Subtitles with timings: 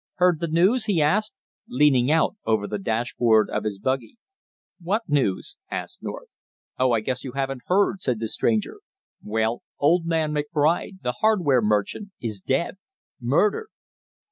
[0.15, 1.35] "Heard the news?" he asked,
[1.69, 4.17] leaning out over the dash board of his buggy.
[4.81, 6.29] "What news?" asked North.
[6.79, 8.79] "Oh, I guess you haven't heard!" said the stranger.
[9.23, 12.77] "Well, old man McBride, the hardware merchant, is dead!
[13.19, 13.69] Murdered!"